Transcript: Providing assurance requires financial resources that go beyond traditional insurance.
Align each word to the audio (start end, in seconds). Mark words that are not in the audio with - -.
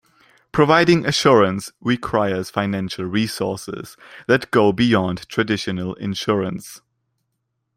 Providing 0.51 1.05
assurance 1.05 1.71
requires 1.79 2.49
financial 2.49 3.05
resources 3.05 3.95
that 4.27 4.49
go 4.49 4.73
beyond 4.73 5.29
traditional 5.29 5.93
insurance. 5.93 6.81